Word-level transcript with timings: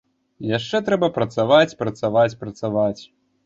Яшчэ 0.57 0.81
трэба 0.87 1.11
працаваць, 1.19 1.77
працаваць, 1.85 2.27
працаваць. 2.43 3.01